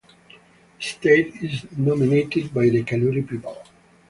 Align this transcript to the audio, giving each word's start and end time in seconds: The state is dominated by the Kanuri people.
The 0.79 0.83
state 0.83 1.35
is 1.43 1.61
dominated 1.61 2.51
by 2.51 2.69
the 2.69 2.83
Kanuri 2.83 3.29
people. 3.29 3.61